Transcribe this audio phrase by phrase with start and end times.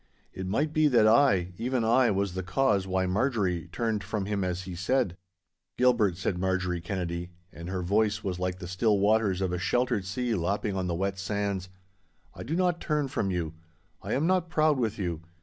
[0.33, 4.43] It might be that I, even I, was the cause why Marjorie turned from him
[4.43, 5.15] as he said.
[5.77, 10.05] 'Gilbert,' said Marjorie Kennedy, and her voice was like the still waters of a sheltered
[10.05, 11.69] sea lapping on the wet sands,
[12.33, 13.53] 'I do not turn from you.
[14.01, 15.21] I am not proud with you.